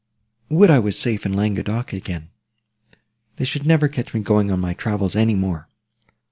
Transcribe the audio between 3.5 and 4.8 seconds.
never catch me going on my